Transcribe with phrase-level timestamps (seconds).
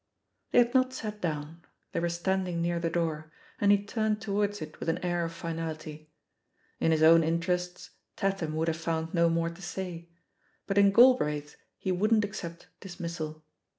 [0.49, 4.59] They had not sat down; they were standing near the door, and he turned towards
[4.59, 6.09] it with an air of finality.
[6.79, 10.09] In his own interests, Tatham would have found no more to say,
[10.65, 13.45] but in Gal braith's he wouldn't accept dismissal.